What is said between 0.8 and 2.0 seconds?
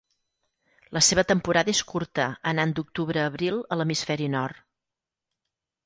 La seva temporada és